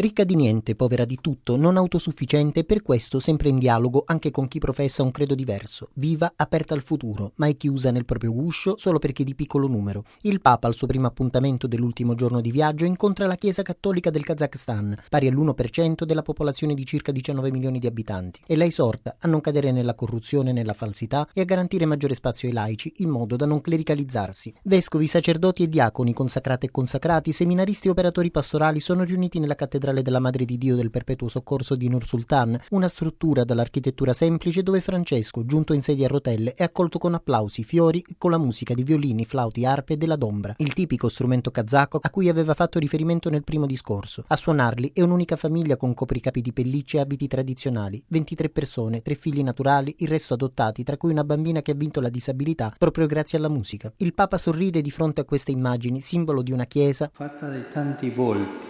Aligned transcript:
Ricca 0.00 0.24
di 0.24 0.34
niente, 0.34 0.76
povera 0.76 1.04
di 1.04 1.18
tutto, 1.20 1.56
non 1.56 1.76
autosufficiente 1.76 2.64
per 2.64 2.80
questo 2.80 3.20
sempre 3.20 3.50
in 3.50 3.58
dialogo 3.58 4.04
anche 4.06 4.30
con 4.30 4.48
chi 4.48 4.58
professa 4.58 5.02
un 5.02 5.10
credo 5.10 5.34
diverso, 5.34 5.90
viva, 5.96 6.32
aperta 6.36 6.72
al 6.72 6.80
futuro, 6.80 7.32
mai 7.34 7.54
chiusa 7.54 7.90
nel 7.90 8.06
proprio 8.06 8.32
guscio 8.32 8.76
solo 8.78 8.98
perché 8.98 9.24
di 9.24 9.34
piccolo 9.34 9.66
numero. 9.66 10.04
Il 10.22 10.40
Papa 10.40 10.68
al 10.68 10.74
suo 10.74 10.86
primo 10.86 11.06
appuntamento 11.06 11.66
dell'ultimo 11.66 12.14
giorno 12.14 12.40
di 12.40 12.50
viaggio 12.50 12.86
incontra 12.86 13.26
la 13.26 13.34
Chiesa 13.34 13.60
Cattolica 13.60 14.08
del 14.08 14.24
Kazakhstan, 14.24 14.96
pari 15.10 15.26
all'1% 15.26 16.04
della 16.04 16.22
popolazione 16.22 16.72
di 16.72 16.86
circa 16.86 17.12
19 17.12 17.50
milioni 17.50 17.78
di 17.78 17.86
abitanti, 17.86 18.40
e 18.46 18.56
la 18.56 18.64
esorta 18.64 19.16
a 19.18 19.28
non 19.28 19.42
cadere 19.42 19.70
nella 19.70 19.94
corruzione 19.94 20.48
e 20.48 20.52
nella 20.54 20.72
falsità 20.72 21.28
e 21.34 21.42
a 21.42 21.44
garantire 21.44 21.84
maggiore 21.84 22.14
spazio 22.14 22.48
ai 22.48 22.54
laici 22.54 22.90
in 23.00 23.10
modo 23.10 23.36
da 23.36 23.44
non 23.44 23.60
clericalizzarsi. 23.60 24.54
Vescovi, 24.62 25.06
sacerdoti 25.06 25.64
e 25.64 25.68
diaconi, 25.68 26.14
consacrati 26.14 26.64
e 26.64 26.70
consacrati, 26.70 27.32
seminaristi 27.32 27.88
e 27.88 27.90
operatori 27.90 28.30
pastorali 28.30 28.80
sono 28.80 29.04
riuniti 29.04 29.38
nella 29.38 29.54
cattedrale 29.54 29.88
cattedrale 29.90 30.02
della 30.02 30.20
Madre 30.20 30.44
di 30.44 30.56
Dio 30.56 30.76
del 30.76 30.90
Perpetuo 30.90 31.28
Soccorso 31.28 31.74
di 31.74 31.88
Nur 31.88 32.06
Sultan, 32.06 32.58
una 32.70 32.88
struttura 32.88 33.44
dall'architettura 33.44 34.12
semplice 34.12 34.62
dove 34.62 34.80
Francesco, 34.80 35.44
giunto 35.44 35.72
in 35.72 35.82
sedia 35.82 36.06
a 36.06 36.08
rotelle, 36.08 36.54
è 36.54 36.62
accolto 36.62 36.98
con 36.98 37.14
applausi, 37.14 37.64
fiori 37.64 38.04
e 38.08 38.14
con 38.16 38.30
la 38.30 38.38
musica 38.38 38.74
di 38.74 38.84
violini, 38.84 39.24
flauti, 39.24 39.64
arpe 39.64 39.94
e 39.94 39.96
della 39.96 40.16
dombra, 40.16 40.54
il 40.58 40.72
tipico 40.72 41.08
strumento 41.08 41.50
kazako 41.50 41.98
a 42.00 42.10
cui 42.10 42.28
aveva 42.28 42.54
fatto 42.54 42.78
riferimento 42.78 43.28
nel 43.30 43.44
primo 43.44 43.66
discorso. 43.66 44.24
A 44.28 44.36
suonarli 44.36 44.92
è 44.94 45.02
un'unica 45.02 45.36
famiglia 45.36 45.76
con 45.76 45.94
copricapi 45.94 46.40
di 46.40 46.52
pellicce 46.52 46.98
e 46.98 47.00
abiti 47.00 47.26
tradizionali, 47.26 48.02
23 48.06 48.48
persone, 48.50 49.02
tre 49.02 49.14
figli 49.14 49.42
naturali, 49.42 49.94
il 49.98 50.08
resto 50.08 50.34
adottati, 50.34 50.84
tra 50.84 50.96
cui 50.96 51.10
una 51.10 51.24
bambina 51.24 51.62
che 51.62 51.72
ha 51.72 51.74
vinto 51.74 52.00
la 52.00 52.08
disabilità 52.08 52.72
proprio 52.78 53.06
grazie 53.06 53.38
alla 53.38 53.48
musica. 53.48 53.92
Il 53.98 54.14
Papa 54.14 54.38
sorride 54.38 54.80
di 54.80 54.90
fronte 54.90 55.22
a 55.22 55.24
queste 55.24 55.50
immagini, 55.50 56.00
simbolo 56.00 56.42
di 56.42 56.52
una 56.52 56.66
chiesa 56.66 57.10
fatta 57.12 57.48
di 57.50 57.64
tanti 57.70 58.10
volti 58.10 58.69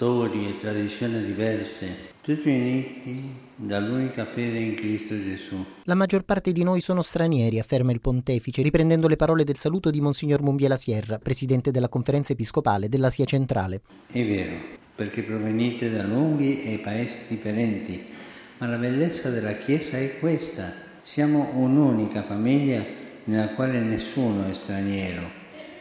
storie 0.00 0.48
e 0.48 0.58
tradizioni 0.58 1.22
diverse, 1.26 1.94
tutti 2.22 2.48
uniti 2.48 3.34
dall'unica 3.54 4.24
fede 4.24 4.58
in 4.58 4.72
Cristo 4.74 5.14
Gesù. 5.14 5.62
La 5.82 5.94
maggior 5.94 6.22
parte 6.22 6.52
di 6.52 6.64
noi 6.64 6.80
sono 6.80 7.02
stranieri, 7.02 7.58
afferma 7.58 7.92
il 7.92 8.00
pontefice, 8.00 8.62
riprendendo 8.62 9.08
le 9.08 9.16
parole 9.16 9.44
del 9.44 9.58
saluto 9.58 9.90
di 9.90 10.00
Monsignor 10.00 10.40
Mumbiela 10.40 10.78
Sierra, 10.78 11.18
presidente 11.18 11.70
della 11.70 11.90
conferenza 11.90 12.32
episcopale 12.32 12.88
dell'Asia 12.88 13.26
centrale. 13.26 13.82
È 14.10 14.24
vero, 14.24 14.54
perché 14.94 15.20
provenite 15.20 15.90
da 15.90 16.02
lunghi 16.02 16.62
e 16.62 16.78
paesi 16.78 17.18
differenti, 17.28 18.02
ma 18.56 18.68
la 18.68 18.78
bellezza 18.78 19.28
della 19.28 19.52
Chiesa 19.52 19.98
è 19.98 20.18
questa. 20.18 20.72
Siamo 21.02 21.50
un'unica 21.56 22.22
famiglia 22.22 22.82
nella 23.24 23.48
quale 23.48 23.78
nessuno 23.80 24.48
è 24.48 24.54
straniero. 24.54 25.28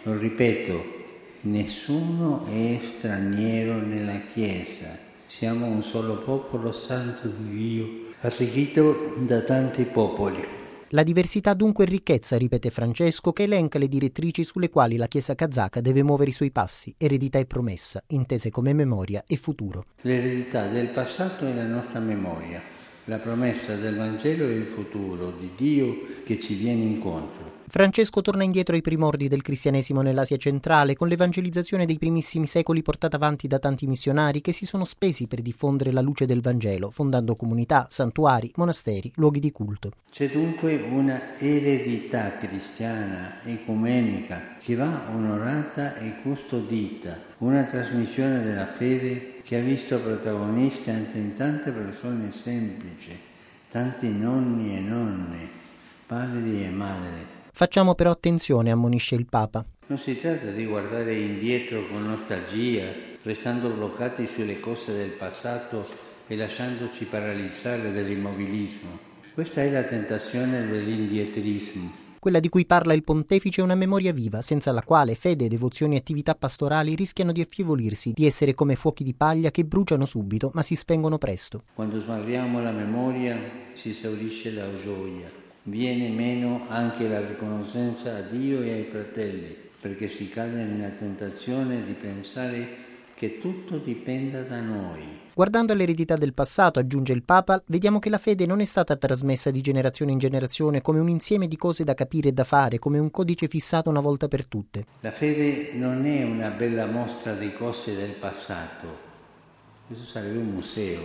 Lo 0.03 0.17
ripeto, 0.17 0.97
Nessuno 1.41 2.45
è 2.47 2.77
straniero 2.83 3.79
nella 3.79 4.19
Chiesa, 4.33 4.97
siamo 5.25 5.67
un 5.67 5.81
solo 5.81 6.17
popolo 6.17 6.73
santo 6.73 7.29
di 7.29 7.55
Dio, 7.55 7.87
arricchito 8.19 9.15
da 9.19 9.39
tanti 9.39 9.85
popoli. 9.85 10.45
La 10.89 11.01
diversità 11.01 11.53
dunque 11.53 11.85
è 11.85 11.87
ricchezza, 11.87 12.35
ripete 12.35 12.71
Francesco, 12.71 13.31
che 13.31 13.43
elenca 13.43 13.79
le 13.79 13.87
direttrici 13.87 14.43
sulle 14.43 14.69
quali 14.69 14.97
la 14.97 15.07
Chiesa 15.07 15.33
kazaka 15.33 15.79
deve 15.79 16.03
muovere 16.03 16.31
i 16.31 16.33
suoi 16.33 16.51
passi, 16.51 16.93
eredità 16.97 17.39
e 17.39 17.45
promessa, 17.45 18.03
intese 18.07 18.49
come 18.49 18.73
memoria 18.73 19.23
e 19.25 19.37
futuro. 19.37 19.85
L'eredità 20.01 20.67
del 20.67 20.87
passato 20.87 21.45
è 21.45 21.53
la 21.53 21.67
nostra 21.67 22.01
memoria, 22.01 22.61
la 23.05 23.17
promessa 23.17 23.75
del 23.75 23.95
Vangelo 23.95 24.43
è 24.43 24.51
il 24.51 24.65
futuro 24.65 25.31
di 25.39 25.51
Dio 25.55 26.05
che 26.25 26.37
ci 26.37 26.55
viene 26.55 26.83
incontro. 26.83 27.58
Francesco 27.69 28.21
torna 28.21 28.43
indietro 28.43 28.73
ai 28.73 28.81
primordi 28.81 29.27
del 29.27 29.43
cristianesimo 29.43 30.01
nell'Asia 30.01 30.37
centrale, 30.37 30.95
con 30.95 31.07
l'evangelizzazione 31.07 31.85
dei 31.85 31.99
primissimi 31.99 32.47
secoli 32.47 32.81
portata 32.81 33.17
avanti 33.17 33.47
da 33.47 33.59
tanti 33.59 33.85
missionari 33.85 34.41
che 34.41 34.53
si 34.53 34.65
sono 34.65 34.85
spesi 34.85 35.27
per 35.27 35.43
diffondere 35.43 35.91
la 35.91 36.01
luce 36.01 36.25
del 36.25 36.41
Vangelo, 36.41 36.89
fondando 36.89 37.35
comunità, 37.35 37.85
santuari, 37.87 38.51
monasteri, 38.55 39.11
luoghi 39.17 39.39
di 39.39 39.51
culto. 39.51 39.91
C'è 40.09 40.31
dunque 40.31 40.77
una 40.77 41.37
eredità 41.37 42.37
cristiana, 42.37 43.43
ecumenica, 43.43 44.57
che 44.57 44.73
va 44.73 45.03
onorata 45.13 45.95
e 45.97 46.23
custodita, 46.23 47.19
una 47.37 47.65
trasmissione 47.65 48.41
della 48.41 48.65
fede 48.65 49.41
che 49.43 49.57
ha 49.57 49.61
visto 49.61 49.99
protagoniste 49.99 50.89
anche 50.89 51.19
in 51.19 51.35
tante 51.35 51.71
persone 51.71 52.31
semplici, 52.31 53.15
tanti 53.69 54.09
nonni 54.09 54.75
e 54.75 54.79
nonne, 54.79 55.47
padri 56.07 56.63
e 56.63 56.69
madri 56.69 57.37
Facciamo 57.51 57.95
però 57.95 58.11
attenzione, 58.11 58.71
ammonisce 58.71 59.15
il 59.15 59.25
Papa. 59.25 59.65
Non 59.87 59.97
si 59.97 60.19
tratta 60.19 60.51
di 60.51 60.65
guardare 60.65 61.13
indietro 61.15 61.87
con 61.87 62.05
nostalgia, 62.05 62.85
restando 63.23 63.69
bloccati 63.69 64.27
sulle 64.27 64.59
cose 64.59 64.93
del 64.95 65.09
passato 65.09 65.85
e 66.27 66.35
lasciandoci 66.35 67.05
paralizzare 67.05 67.91
dall'immobilismo. 67.91 69.07
Questa 69.33 69.61
è 69.63 69.71
la 69.71 69.83
tentazione 69.83 70.67
dell'indietrismo. 70.67 72.07
Quella 72.19 72.39
di 72.39 72.49
cui 72.49 72.65
parla 72.65 72.93
il 72.93 73.03
pontefice 73.03 73.61
è 73.61 73.63
una 73.63 73.75
memoria 73.75 74.11
viva, 74.11 74.41
senza 74.41 74.71
la 74.71 74.83
quale 74.83 75.15
fede, 75.15 75.47
devozioni 75.47 75.95
e 75.95 75.99
attività 75.99 76.35
pastorali 76.35 76.93
rischiano 76.93 77.31
di 77.31 77.41
affievolirsi, 77.41 78.11
di 78.13 78.25
essere 78.25 78.53
come 78.53 78.75
fuochi 78.75 79.03
di 79.03 79.13
paglia 79.13 79.51
che 79.51 79.63
bruciano 79.63 80.05
subito 80.05 80.51
ma 80.53 80.61
si 80.61 80.75
spengono 80.75 81.17
presto. 81.17 81.63
Quando 81.73 81.99
smarriamo 81.99 82.61
la 82.61 82.71
memoria 82.71 83.39
si 83.73 83.89
esaurisce 83.89 84.51
la 84.51 84.67
gioia 84.75 85.47
viene 85.63 86.09
meno 86.09 86.65
anche 86.67 87.07
la 87.07 87.25
riconoscenza 87.25 88.15
a 88.15 88.21
Dio 88.21 88.61
e 88.61 88.71
ai 88.71 88.83
fratelli, 88.83 89.55
perché 89.79 90.07
si 90.07 90.29
cade 90.29 90.63
nella 90.63 90.89
tentazione 90.89 91.85
di 91.85 91.93
pensare 91.93 92.87
che 93.15 93.37
tutto 93.37 93.77
dipenda 93.77 94.41
da 94.41 94.61
noi. 94.61 95.27
Guardando 95.33 95.71
all'eredità 95.71 96.15
del 96.15 96.33
passato, 96.33 96.79
aggiunge 96.79 97.13
il 97.13 97.23
Papa, 97.23 97.61
vediamo 97.67 97.99
che 97.99 98.09
la 98.09 98.17
fede 98.17 98.45
non 98.45 98.59
è 98.59 98.65
stata 98.65 98.97
trasmessa 98.97 99.51
di 99.51 99.61
generazione 99.61 100.11
in 100.11 100.17
generazione 100.17 100.81
come 100.81 100.99
un 100.99 101.07
insieme 101.07 101.47
di 101.47 101.55
cose 101.55 101.83
da 101.83 101.93
capire 101.93 102.29
e 102.29 102.31
da 102.33 102.43
fare, 102.43 102.79
come 102.79 102.99
un 102.99 103.09
codice 103.09 103.47
fissato 103.47 103.89
una 103.89 104.01
volta 104.01 104.27
per 104.27 104.45
tutte. 104.47 104.85
La 104.99 105.11
fede 105.11 105.71
non 105.75 106.05
è 106.05 106.23
una 106.23 106.49
bella 106.49 106.87
mostra 106.87 107.33
di 107.35 107.53
cose 107.53 107.95
del 107.95 108.15
passato, 108.19 108.87
questo 109.87 110.05
sarebbe 110.05 110.37
un 110.37 110.49
museo, 110.49 111.01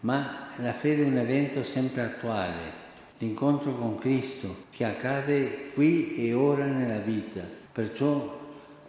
ma 0.00 0.48
la 0.56 0.72
fede 0.72 1.02
è 1.02 1.06
un 1.06 1.18
evento 1.18 1.62
sempre 1.62 2.02
attuale, 2.02 2.86
l'incontro 3.18 3.74
con 3.74 3.98
Cristo 3.98 4.64
che 4.70 4.84
accade 4.84 5.70
qui 5.74 6.16
e 6.16 6.32
ora 6.32 6.66
nella 6.66 6.98
vita. 6.98 7.40
Perciò 7.72 8.36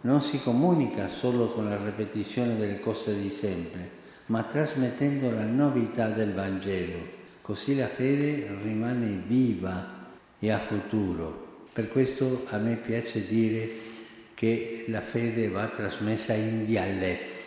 non 0.02 0.20
si 0.20 0.40
comunica 0.40 1.08
solo 1.08 1.48
con 1.48 1.68
la 1.68 1.76
ripetizione 1.76 2.56
delle 2.56 2.80
cose 2.80 3.20
di 3.20 3.28
sempre, 3.28 3.90
ma 4.26 4.42
trasmettendo 4.44 5.30
la 5.30 5.44
novità 5.44 6.08
del 6.08 6.32
Vangelo. 6.32 7.18
Così 7.42 7.76
la 7.76 7.88
fede 7.88 8.48
rimane 8.62 9.22
viva 9.26 10.08
e 10.38 10.50
a 10.50 10.58
futuro. 10.58 11.48
Per 11.72 11.88
questo 11.88 12.44
a 12.48 12.58
me 12.58 12.76
piace 12.76 13.26
dire 13.26 13.68
che 14.34 14.84
la 14.88 15.00
fede 15.00 15.48
va 15.48 15.66
trasmessa 15.66 16.32
in 16.32 16.64
dialetto. 16.64 17.39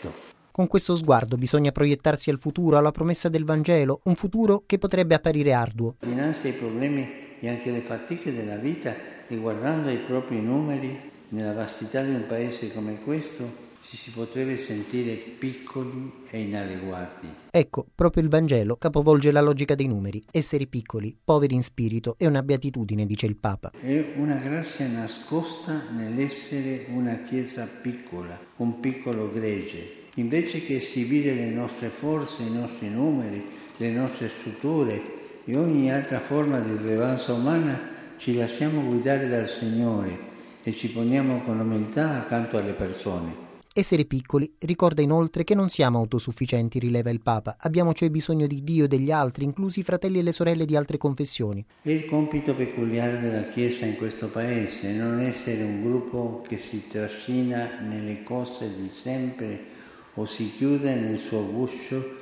Con 0.54 0.68
questo 0.68 0.96
sguardo 0.96 1.36
bisogna 1.36 1.72
proiettarsi 1.72 2.30
al 2.30 2.38
futuro, 2.38 2.78
alla 2.78 2.92
promessa 2.92 3.28
del 3.28 3.44
Vangelo, 3.44 4.02
un 4.04 4.14
futuro 4.14 4.62
che 4.68 4.78
potrebbe 4.78 5.16
apparire 5.16 5.52
arduo. 5.52 5.96
Dinanzi 6.00 6.50
ai 6.50 6.54
problemi 6.54 7.08
e 7.40 7.50
anche 7.50 7.70
alle 7.72 7.82
fatiche 7.82 8.32
della 8.32 8.58
vita 8.58 8.94
e 9.28 9.36
guardando 9.36 9.90
ai 9.90 9.98
propri 9.98 10.40
numeri, 10.40 10.96
nella 11.30 11.54
vastità 11.54 12.04
di 12.04 12.14
un 12.14 12.26
paese 12.28 12.72
come 12.72 13.02
questo, 13.04 13.62
ci 13.82 13.98
si 13.98 14.12
potrebbe 14.12 14.56
sentire 14.56 15.14
piccoli 15.16 16.26
e 16.30 16.42
inadeguati. 16.42 17.28
Ecco, 17.50 17.88
proprio 17.96 18.22
il 18.22 18.30
Vangelo 18.30 18.76
capovolge 18.76 19.32
la 19.32 19.42
logica 19.42 19.74
dei 19.74 19.88
numeri. 19.88 20.24
Essere 20.30 20.68
piccoli, 20.68 21.18
poveri 21.24 21.56
in 21.56 21.64
spirito, 21.64 22.14
è 22.20 22.28
una 22.28 22.44
beatitudine, 22.44 23.08
dice 23.08 23.26
il 23.26 23.38
Papa. 23.38 23.72
È 23.72 24.14
una 24.18 24.36
grazia 24.36 24.88
nascosta 24.88 25.90
nell'essere 25.90 26.86
una 26.90 27.24
chiesa 27.24 27.68
piccola, 27.82 28.40
un 28.58 28.80
piccolo 28.80 29.32
gregge, 29.32 30.02
invece 30.16 30.64
che 30.66 30.76
esibire 30.76 31.34
le 31.34 31.50
nostre 31.50 31.90
forze, 31.90 32.44
i 32.44 32.52
nostri 32.52 32.90
numeri, 32.90 33.44
le 33.78 33.90
nostre 33.90 34.30
strutture 34.30 35.02
e 35.46 35.58
ogni 35.58 35.92
altra 35.92 36.20
forma 36.20 36.60
di 36.60 36.76
rilevanza 36.76 37.34
umana, 37.34 37.92
ci 38.18 38.36
lasciamo 38.36 38.82
guidare 38.82 39.28
dal 39.28 39.48
Signore 39.48 40.32
e 40.64 40.72
ci 40.72 40.92
poniamo 40.92 41.40
con 41.40 41.60
umiltà 41.60 42.22
accanto 42.22 42.58
alle 42.58 42.74
persone. 42.74 43.42
Essere 43.76 44.06
piccoli 44.06 44.54
ricorda 44.60 45.02
inoltre 45.02 45.44
che 45.44 45.56
non 45.56 45.68
siamo 45.68 45.98
autosufficienti, 45.98 46.78
rileva 46.78 47.10
il 47.10 47.22
Papa, 47.22 47.56
abbiamo 47.58 47.92
cioè 47.96 48.12
bisogno 48.12 48.46
di 48.46 48.64
Dio 48.64 48.86
e 48.86 48.88
degli 48.88 49.10
altri, 49.10 49.46
inclusi 49.46 49.80
i 49.80 49.84
fratelli 49.84 50.20
e 50.20 50.22
le 50.22 50.32
sorelle 50.32 50.66
di 50.66 50.76
altre 50.76 50.98
confessioni. 50.98 51.66
È 51.82 51.90
il 51.90 52.06
compito 52.06 52.54
peculiare 52.54 53.20
della 53.20 53.48
Chiesa 53.48 53.88
in 53.88 53.96
questo 53.96 54.28
Paese, 54.28 54.94
non 54.94 55.20
essere 55.20 55.64
un 55.64 55.82
gruppo 55.82 56.46
che 56.48 56.60
si 56.60 56.88
trascina 56.88 57.80
nelle 57.82 58.22
cose 58.22 58.80
di 58.80 58.90
sempre 58.90 59.73
o 60.16 60.26
si 60.26 60.54
chiude 60.56 60.94
nel 60.96 61.18
suo 61.18 61.46
guscio 61.46 62.22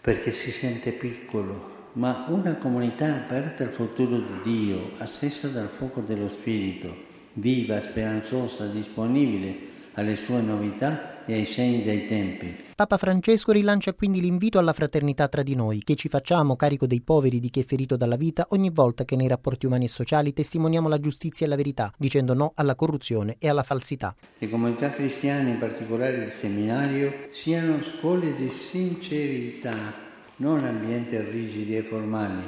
perché 0.00 0.32
si 0.32 0.50
sente 0.50 0.92
piccolo, 0.92 1.90
ma 1.94 2.26
una 2.28 2.54
comunità 2.54 3.14
aperta 3.14 3.64
al 3.64 3.70
futuro 3.70 4.18
di 4.18 4.42
Dio, 4.42 4.90
accesa 4.98 5.48
dal 5.48 5.68
fuoco 5.68 6.00
dello 6.00 6.28
Spirito, 6.28 6.94
viva, 7.34 7.80
speranzosa, 7.80 8.66
disponibile 8.66 9.70
alle 9.94 10.16
sue 10.16 10.40
novità 10.40 11.24
e 11.26 11.34
ai 11.34 11.44
segni 11.44 11.82
dei 11.82 12.06
tempi. 12.06 12.70
Papa 12.74 12.96
Francesco 12.96 13.52
rilancia 13.52 13.92
quindi 13.92 14.20
l'invito 14.20 14.58
alla 14.58 14.72
fraternità 14.72 15.28
tra 15.28 15.42
di 15.42 15.54
noi, 15.54 15.82
che 15.84 15.94
ci 15.94 16.08
facciamo 16.08 16.56
carico 16.56 16.86
dei 16.86 17.00
poveri, 17.00 17.38
di 17.38 17.50
chi 17.50 17.60
è 17.60 17.64
ferito 17.64 17.96
dalla 17.96 18.16
vita, 18.16 18.46
ogni 18.50 18.70
volta 18.70 19.04
che 19.04 19.14
nei 19.14 19.28
rapporti 19.28 19.66
umani 19.66 19.84
e 19.84 19.88
sociali 19.88 20.32
testimoniamo 20.32 20.88
la 20.88 20.98
giustizia 20.98 21.46
e 21.46 21.48
la 21.48 21.56
verità, 21.56 21.92
dicendo 21.96 22.34
no 22.34 22.52
alla 22.54 22.74
corruzione 22.74 23.36
e 23.38 23.48
alla 23.48 23.62
falsità. 23.62 24.14
Le 24.38 24.48
comunità 24.48 24.90
cristiane, 24.90 25.50
in 25.50 25.58
particolare 25.58 26.24
il 26.24 26.30
seminario, 26.30 27.12
siano 27.30 27.80
scuole 27.82 28.34
di 28.34 28.50
sincerità, 28.50 29.92
non 30.36 30.64
ambienti 30.64 31.16
rigidi 31.18 31.76
e 31.76 31.82
formali, 31.82 32.42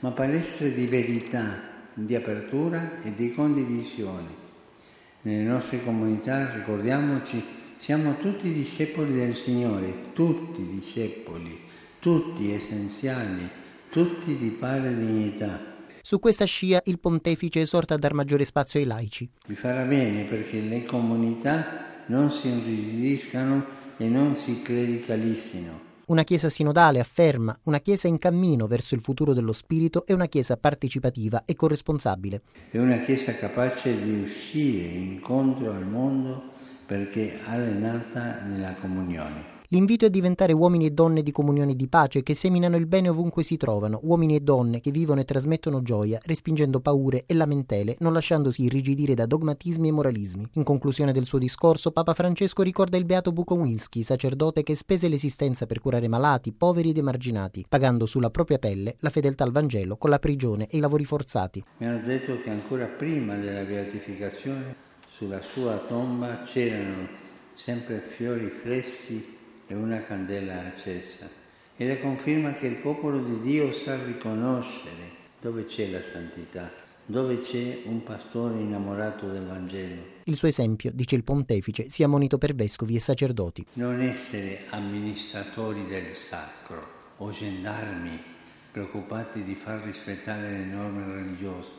ma 0.00 0.10
palestre 0.10 0.74
di 0.74 0.86
verità, 0.86 1.60
di 1.94 2.14
apertura 2.14 3.02
e 3.02 3.14
di 3.14 3.32
condivisione. 3.32 4.45
Nelle 5.26 5.42
nostre 5.42 5.82
comunità, 5.82 6.54
ricordiamoci, 6.54 7.42
siamo 7.78 8.16
tutti 8.16 8.52
discepoli 8.52 9.12
del 9.12 9.34
Signore, 9.34 10.12
tutti 10.12 10.64
discepoli, 10.64 11.62
tutti 11.98 12.52
essenziali, 12.52 13.50
tutti 13.90 14.36
di 14.36 14.50
pari 14.50 14.94
dignità. 14.94 15.74
Su 16.00 16.20
questa 16.20 16.44
scia 16.44 16.80
il 16.84 17.00
pontefice 17.00 17.62
esorta 17.62 17.94
a 17.94 17.98
dar 17.98 18.12
maggiore 18.12 18.44
spazio 18.44 18.78
ai 18.78 18.86
laici. 18.86 19.28
Vi 19.48 19.56
farà 19.56 19.82
bene 19.82 20.22
perché 20.22 20.60
le 20.60 20.84
comunità 20.84 22.04
non 22.06 22.30
si 22.30 22.46
irrigidiscano 22.46 23.64
e 23.96 24.06
non 24.06 24.36
si 24.36 24.62
clericalissino. 24.62 25.85
Una 26.08 26.22
Chiesa 26.22 26.48
sinodale 26.48 27.00
afferma, 27.00 27.58
una 27.64 27.80
Chiesa 27.80 28.06
in 28.06 28.18
cammino 28.18 28.68
verso 28.68 28.94
il 28.94 29.00
futuro 29.00 29.32
dello 29.32 29.52
Spirito 29.52 30.06
e 30.06 30.12
una 30.12 30.26
Chiesa 30.26 30.56
partecipativa 30.56 31.42
e 31.44 31.56
corresponsabile. 31.56 32.42
È 32.70 32.78
una 32.78 33.00
Chiesa 33.00 33.34
capace 33.34 34.00
di 34.04 34.20
uscire 34.20 34.86
incontro 34.86 35.72
al 35.72 35.84
mondo 35.84 36.52
perché 36.86 37.40
allenata 37.44 38.42
nella 38.42 38.74
comunione. 38.74 39.55
L'invito 39.70 40.06
è 40.06 40.10
diventare 40.10 40.52
uomini 40.52 40.86
e 40.86 40.90
donne 40.92 41.24
di 41.24 41.32
comunione 41.32 41.74
di 41.74 41.88
pace 41.88 42.22
che 42.22 42.34
seminano 42.34 42.76
il 42.76 42.86
bene 42.86 43.08
ovunque 43.08 43.42
si 43.42 43.56
trovano, 43.56 43.98
uomini 44.04 44.36
e 44.36 44.40
donne 44.40 44.80
che 44.80 44.92
vivono 44.92 45.20
e 45.20 45.24
trasmettono 45.24 45.82
gioia, 45.82 46.20
respingendo 46.22 46.78
paure 46.78 47.24
e 47.26 47.34
lamentele, 47.34 47.96
non 47.98 48.12
lasciandosi 48.12 48.62
irrigidire 48.62 49.14
da 49.14 49.26
dogmatismi 49.26 49.88
e 49.88 49.92
moralismi. 49.92 50.48
In 50.52 50.62
conclusione 50.62 51.12
del 51.12 51.24
suo 51.24 51.38
discorso, 51.38 51.90
Papa 51.90 52.14
Francesco 52.14 52.62
ricorda 52.62 52.96
il 52.96 53.04
beato 53.04 53.32
Bukowinski, 53.32 54.04
sacerdote 54.04 54.62
che 54.62 54.76
spese 54.76 55.08
l'esistenza 55.08 55.66
per 55.66 55.80
curare 55.80 56.06
malati, 56.06 56.52
poveri 56.52 56.90
ed 56.90 56.98
emarginati, 56.98 57.66
pagando 57.68 58.06
sulla 58.06 58.30
propria 58.30 58.58
pelle 58.58 58.94
la 59.00 59.10
fedeltà 59.10 59.42
al 59.42 59.50
Vangelo 59.50 59.96
con 59.96 60.10
la 60.10 60.20
prigione 60.20 60.68
e 60.68 60.76
i 60.76 60.80
lavori 60.80 61.04
forzati. 61.04 61.64
Mi 61.78 61.86
hanno 61.86 62.06
detto 62.06 62.40
che 62.40 62.50
ancora 62.50 62.86
prima 62.86 63.34
della 63.34 63.62
beatificazione 63.62 64.76
sulla 65.08 65.42
sua 65.42 65.78
tomba 65.78 66.42
c'erano 66.44 67.08
sempre 67.52 67.98
fiori 67.98 68.48
freschi 68.48 69.34
e 69.66 69.74
una 69.74 70.02
candela 70.04 70.66
accesa. 70.66 71.28
E 71.76 71.86
la 71.86 71.98
conferma 71.98 72.54
che 72.54 72.66
il 72.66 72.76
popolo 72.76 73.22
di 73.22 73.40
Dio 73.40 73.72
sa 73.72 74.02
riconoscere 74.04 75.14
dove 75.40 75.66
c'è 75.66 75.90
la 75.90 76.00
santità, 76.00 76.72
dove 77.04 77.40
c'è 77.40 77.82
un 77.84 78.02
pastore 78.02 78.58
innamorato 78.58 79.28
del 79.28 79.46
Vangelo. 79.46 80.02
Il 80.24 80.36
suo 80.36 80.48
esempio, 80.48 80.90
dice 80.92 81.16
il 81.16 81.22
pontefice, 81.22 81.88
sia 81.88 82.08
monito 82.08 82.38
per 82.38 82.54
vescovi 82.54 82.96
e 82.96 83.00
sacerdoti. 83.00 83.66
Non 83.74 84.00
essere 84.00 84.62
amministratori 84.70 85.86
del 85.86 86.10
sacro 86.10 86.94
o 87.18 87.30
gendarmi 87.30 88.18
preoccupati 88.72 89.42
di 89.42 89.54
far 89.54 89.82
rispettare 89.84 90.50
le 90.50 90.64
norme 90.64 91.04
religiose, 91.14 91.70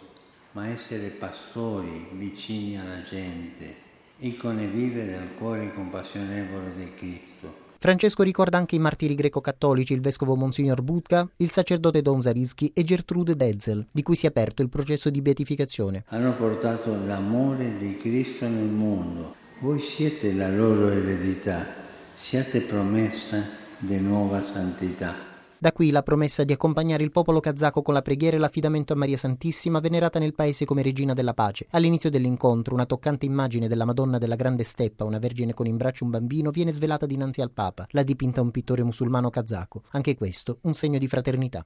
ma 0.53 0.67
essere 0.67 1.09
pastori 1.09 2.07
vicini 2.13 2.79
alla 2.79 3.03
gente, 3.03 3.75
icone 4.17 4.65
vive 4.65 5.05
del 5.05 5.33
cuore 5.37 5.73
compassionevole 5.73 6.73
di 6.75 6.93
Cristo. 6.95 7.65
Francesco 7.79 8.23
ricorda 8.23 8.57
anche 8.57 8.75
i 8.75 8.79
martiri 8.79 9.13
greco-cattolici, 9.13 9.93
il 9.93 10.01
vescovo 10.01 10.35
Monsignor 10.35 10.81
Budka, 10.81 11.29
il 11.37 11.51
sacerdote 11.51 12.01
Don 12.01 12.21
Zarischi 12.21 12.71
e 12.73 12.83
Gertrude 12.83 13.35
Detzel, 13.35 13.85
di 13.91 14.01
cui 14.01 14.15
si 14.15 14.25
è 14.25 14.29
aperto 14.29 14.63
il 14.63 14.69
processo 14.69 15.11
di 15.11 15.21
beatificazione. 15.21 16.03
Hanno 16.07 16.35
portato 16.35 16.97
l'amore 17.05 17.77
di 17.77 17.97
Cristo 17.97 18.47
nel 18.47 18.65
mondo. 18.65 19.35
Voi 19.59 19.79
siete 19.79 20.33
la 20.33 20.49
loro 20.49 20.89
eredità, 20.89 21.65
siate 22.13 22.61
promessa 22.61 23.43
di 23.77 23.99
nuova 23.99 24.41
santità. 24.41 25.26
Da 25.59 25.71
qui 25.71 25.89
la 25.89 26.03
promessa 26.03 26.43
di 26.43 26.53
accompagnare 26.53 27.01
il 27.01 27.09
popolo 27.09 27.39
kazako 27.39 27.81
con 27.81 27.95
la 27.95 28.03
preghiera 28.03 28.35
e 28.35 28.39
l'affidamento 28.39 28.93
a 28.93 28.95
Maria 28.95 29.17
Santissima, 29.17 29.79
venerata 29.79 30.19
nel 30.19 30.35
paese 30.35 30.65
come 30.65 30.83
regina 30.83 31.13
della 31.13 31.33
pace. 31.33 31.65
All'inizio 31.71 32.11
dell'incontro, 32.11 32.75
una 32.75 32.85
toccante 32.85 33.25
immagine 33.25 33.67
della 33.67 33.83
Madonna 33.85 34.19
della 34.19 34.35
Grande 34.35 34.63
Steppa, 34.63 35.03
una 35.03 35.17
vergine 35.17 35.55
con 35.55 35.65
in 35.65 35.75
braccio 35.75 36.03
un 36.03 36.11
bambino, 36.11 36.51
viene 36.51 36.71
svelata 36.71 37.07
dinanzi 37.07 37.41
al 37.41 37.49
Papa. 37.49 37.87
La 37.89 38.03
dipinta 38.03 38.39
un 38.39 38.51
pittore 38.51 38.83
musulmano 38.83 39.31
kazako. 39.31 39.81
Anche 39.93 40.15
questo 40.15 40.59
un 40.61 40.75
segno 40.75 40.99
di 40.99 41.07
fraternità. 41.07 41.65